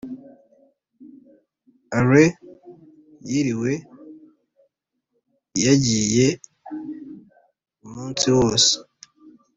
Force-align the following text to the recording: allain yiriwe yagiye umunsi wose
allain 1.97 2.31
yiriwe 3.29 3.71
yagiye 5.65 6.27
umunsi 7.85 8.27
wose 8.37 8.71